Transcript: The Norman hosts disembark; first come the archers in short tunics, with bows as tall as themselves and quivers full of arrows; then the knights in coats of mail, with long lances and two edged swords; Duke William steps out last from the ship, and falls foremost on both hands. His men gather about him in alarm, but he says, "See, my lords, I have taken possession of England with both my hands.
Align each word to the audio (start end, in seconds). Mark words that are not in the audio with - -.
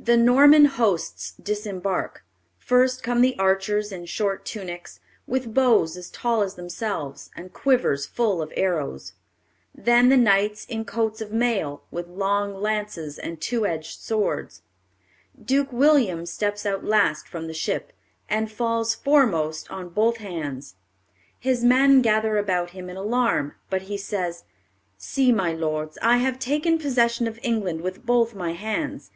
The 0.00 0.16
Norman 0.16 0.64
hosts 0.64 1.34
disembark; 1.40 2.24
first 2.58 3.00
come 3.04 3.20
the 3.20 3.38
archers 3.38 3.92
in 3.92 4.06
short 4.06 4.44
tunics, 4.44 4.98
with 5.24 5.54
bows 5.54 5.96
as 5.96 6.10
tall 6.10 6.42
as 6.42 6.56
themselves 6.56 7.30
and 7.36 7.52
quivers 7.52 8.04
full 8.04 8.42
of 8.42 8.52
arrows; 8.56 9.12
then 9.72 10.08
the 10.08 10.16
knights 10.16 10.64
in 10.64 10.84
coats 10.84 11.20
of 11.20 11.30
mail, 11.30 11.84
with 11.92 12.08
long 12.08 12.54
lances 12.56 13.20
and 13.20 13.40
two 13.40 13.66
edged 13.66 14.00
swords; 14.00 14.62
Duke 15.40 15.72
William 15.72 16.26
steps 16.26 16.66
out 16.66 16.82
last 16.84 17.28
from 17.28 17.46
the 17.46 17.54
ship, 17.54 17.92
and 18.28 18.50
falls 18.50 18.96
foremost 18.96 19.70
on 19.70 19.90
both 19.90 20.16
hands. 20.16 20.74
His 21.38 21.62
men 21.62 22.02
gather 22.02 22.36
about 22.36 22.70
him 22.70 22.90
in 22.90 22.96
alarm, 22.96 23.54
but 23.70 23.82
he 23.82 23.96
says, 23.96 24.42
"See, 24.96 25.30
my 25.30 25.52
lords, 25.52 25.98
I 26.02 26.16
have 26.16 26.40
taken 26.40 26.78
possession 26.80 27.28
of 27.28 27.38
England 27.44 27.82
with 27.82 28.04
both 28.04 28.34
my 28.34 28.54
hands. 28.54 29.12